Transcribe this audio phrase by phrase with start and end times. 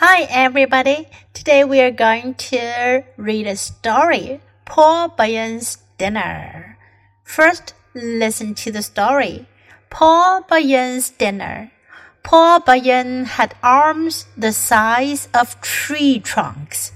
[0.00, 1.08] Hi, everybody.
[1.34, 6.78] Today we are going to read a story Paul Bunyan's Dinner.
[7.24, 9.48] First, listen to the story
[9.90, 11.72] Paul Bunyan's Dinner.
[12.22, 16.92] Paul Bunyan had arms the size of tree trunks.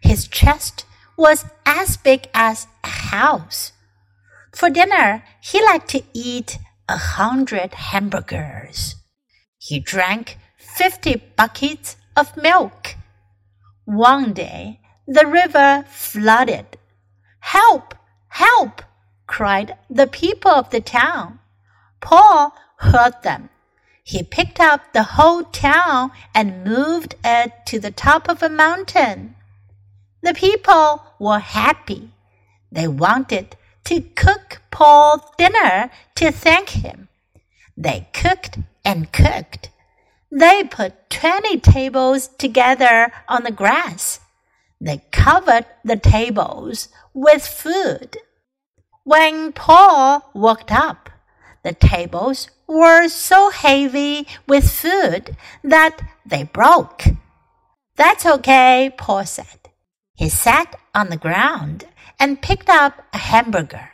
[0.00, 0.86] His chest
[1.18, 3.72] was as big as a house.
[4.54, 6.58] For dinner, he liked to eat
[6.88, 8.94] a hundred hamburgers.
[9.58, 12.96] He drank fifty buckets of milk.
[13.84, 16.76] One day, the river flooded.
[17.38, 17.94] Help!
[18.28, 18.82] Help!
[19.28, 21.38] cried the people of the town.
[22.00, 23.50] Paul heard them.
[24.02, 29.36] He picked up the whole town and moved it to the top of a mountain.
[30.22, 32.10] The people were happy.
[32.72, 37.08] They wanted to cook Paul dinner to thank him.
[37.76, 39.70] They cooked and cooked.
[40.30, 44.20] They put twenty tables together on the grass.
[44.80, 48.18] They covered the tables with food.
[49.04, 51.08] When Paul walked up,
[51.64, 55.34] the tables were so heavy with food
[55.64, 57.04] that they broke.
[57.96, 59.70] That's okay, Paul said.
[60.14, 61.86] He sat on the ground
[62.20, 63.88] and picked up a hamburger.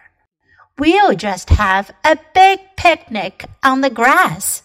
[0.78, 4.63] We'll just have a big picnic on the grass.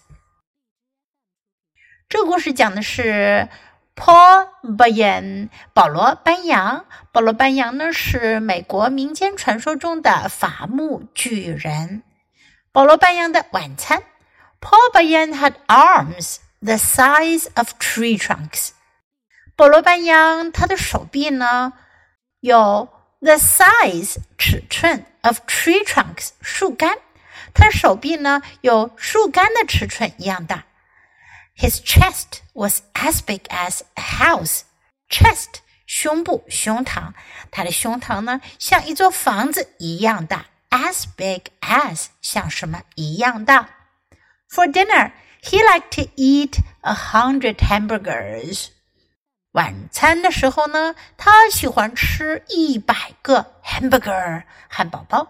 [2.09, 3.47] 这个故事讲的是
[3.95, 6.87] Paul Bunyan 保罗班扬。
[7.11, 12.01] 保罗班扬呢是美国民间传说中的伐木巨人。
[12.71, 14.01] 保罗班扬的晚餐
[14.59, 18.69] ，Paul Bunyan had arms the size of tree trunks。
[19.55, 21.73] 保罗班扬他的手臂呢
[22.39, 26.97] 有 the size 尺寸 of tree trunks 树干，
[27.53, 30.63] 他的手臂呢有树干的尺寸一样大。
[31.58, 34.62] his chest was as big as a house.
[35.08, 37.12] Chest 胸部、胸膛，
[37.50, 40.46] 他的胸膛呢像一座房子一样大。
[40.70, 43.68] As big as 像什么一样大？
[44.50, 48.68] For dinner, he liked to eat a hundred hamburgers.
[49.52, 55.28] 晚餐的时候呢，他喜欢吃一百个 hamburger 汉堡包。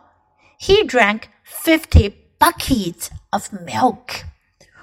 [0.58, 4.22] He drank fifty buckets of milk.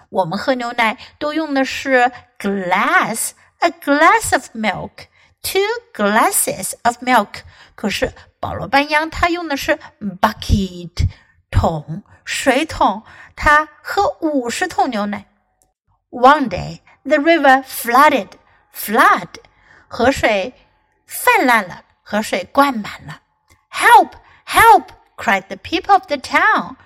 [0.08, 5.06] 我们喝牛奶都用的是 glass a glass of milk
[5.42, 5.60] two
[5.94, 7.40] glasses of milk。
[7.74, 11.08] 可是保罗·班扬他用的是 bucket
[11.50, 13.02] 桶水桶，
[13.34, 15.26] 他喝五十桶牛奶。
[16.10, 18.28] One day the river flooded
[18.74, 19.28] flood
[19.88, 20.54] 河水
[21.06, 23.20] 泛滥了，河水灌满了。
[23.70, 24.12] Help!
[24.46, 24.88] Help!
[25.16, 26.76] cried the people of the town.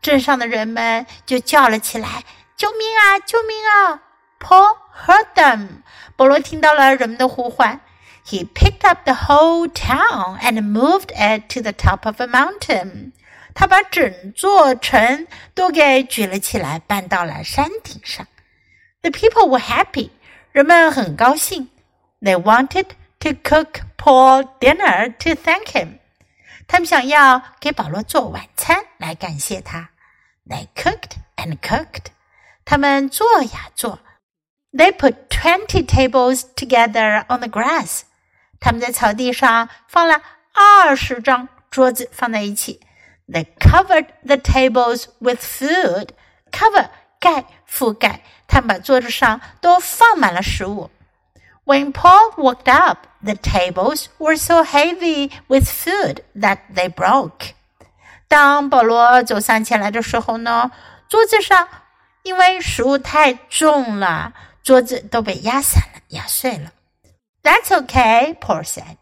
[0.00, 2.24] 镇上的人们就叫了起来。
[2.57, 3.19] 救命啊！
[3.19, 4.01] 救命啊！
[4.39, 5.83] Paul heard them。
[6.15, 7.81] 保罗听到了人们的呼唤。
[8.25, 13.11] He picked up the whole town and moved it to the top of a mountain。
[13.53, 18.25] 他把整座城都给举了起来，搬到了山顶上。
[19.01, 20.11] The people were happy。
[20.51, 21.69] 人们很高兴。
[22.21, 25.99] They wanted to cook Paul dinner to thank him。
[26.67, 29.89] 他们想要给保罗做晚餐来感谢他。
[30.47, 32.05] They cooked and cooked。
[32.67, 33.99] 他们做呀做。
[34.71, 38.01] They put twenty tables together on the grass。
[38.59, 40.21] 他们在草地上放了
[40.53, 42.79] 二十张桌子放在一起。
[43.27, 50.91] They covered the tables with food。Cover 盖覆盖，他们把桌子上都放满了食物。
[51.65, 57.51] When Paul walked up, the tables were so heavy with food that they broke.
[58.27, 60.71] 当保罗走上前来的时候呢，
[61.07, 61.67] 桌子上
[62.23, 64.33] 因为食物太重了，
[64.63, 66.71] 桌子都被压散了、压碎了。
[67.41, 68.97] That's okay, Paul said.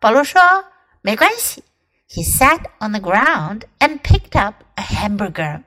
[0.00, 0.40] 保罗说
[1.00, 1.62] 没关系。
[2.08, 5.62] He sat on the ground and picked up a hamburger.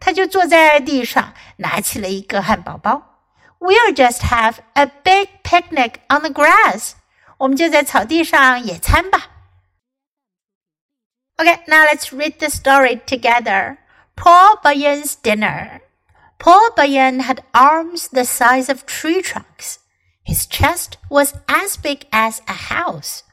[0.00, 3.02] 他就坐在地上，拿起了一个汉堡包。
[3.58, 6.92] We'll just have a big picnic on the grass.
[7.38, 9.30] 我们就在草地上野餐吧。
[11.36, 13.78] Okay, now let's read the story together.
[14.16, 15.80] Paul Bunyan's dinner.
[16.43, 19.79] Paul Bunyan had arms the size of tree trunks.
[20.25, 23.23] His chest was as big as a house.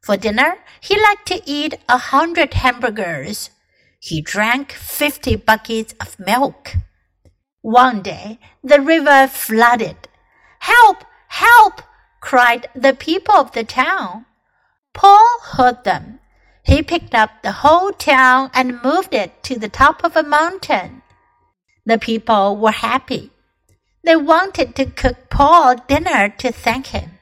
[0.00, 3.50] For dinner, he liked to eat a hundred hamburgers.
[3.98, 6.74] He drank fifty buckets of milk.
[7.62, 9.96] One day, the river flooded.
[10.60, 10.98] Help!
[11.30, 11.82] Help!
[12.20, 14.26] cried the people of the town.
[14.94, 16.20] Paul heard them.
[16.62, 21.01] He picked up the whole town and moved it to the top of a mountain.
[21.84, 23.30] The people were happy.
[24.04, 27.18] They wanted to cook Paul dinner to thank him.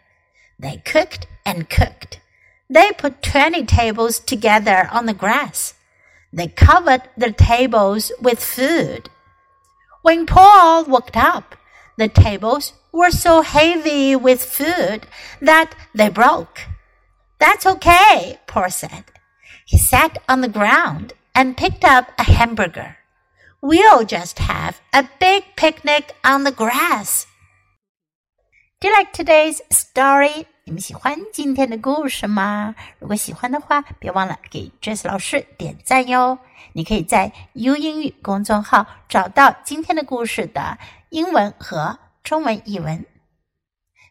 [0.58, 2.20] They cooked and cooked.
[2.68, 5.74] They put 20 tables together on the grass.
[6.32, 9.10] They covered the tables with food.
[10.02, 11.56] When Paul walked up,
[11.98, 15.06] the tables were so heavy with food
[15.40, 16.60] that they broke.
[17.38, 19.04] That's okay, Paul said.
[19.64, 22.96] He sat on the ground and picked up a hamburger.
[23.61, 27.25] We'll just have a big picnic on the grass.
[28.79, 30.45] Do you like today's story?
[30.65, 32.75] 你们喜欢今天的故事吗？
[32.99, 36.39] 如果喜欢的话，别忘了给 Jess 老师点赞哟。
[36.73, 40.77] 你可以在 U 英语公众号找到今天的故事的
[41.09, 43.05] 英文和中文译文。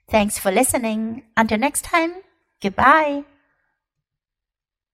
[0.08, 1.24] Thanks for listening.
[1.34, 2.22] Until next time.
[2.60, 3.24] Goodbye.